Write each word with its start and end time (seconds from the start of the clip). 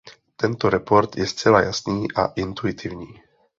Tento 0.43 0.69
report 0.75 1.17
je 1.21 1.27
zcela 1.27 1.61
jasný 1.61 2.11
a 2.11 2.25
intuitivní. 2.25 3.21